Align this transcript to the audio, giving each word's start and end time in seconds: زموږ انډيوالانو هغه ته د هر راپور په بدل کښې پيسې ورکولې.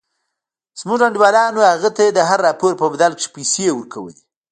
زموږ 0.79 0.99
انډيوالانو 1.05 1.59
هغه 1.71 1.89
ته 1.97 2.03
د 2.07 2.19
هر 2.29 2.39
راپور 2.47 2.71
په 2.79 2.85
بدل 2.93 3.11
کښې 3.19 3.29
پيسې 3.35 3.65
ورکولې. 3.77 4.21